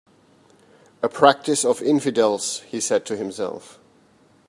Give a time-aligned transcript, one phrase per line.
[1.03, 3.77] "A practice of infidels," he said to himself.